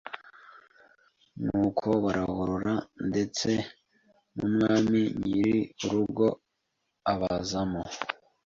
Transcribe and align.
Nuko 1.43 1.87
barahurura 2.03 2.73
ndetse 3.09 3.49
n' 4.35 4.41
umwami 4.47 5.01
nyiri 5.21 5.57
urugo 5.85 6.27
abazamo 7.13 7.81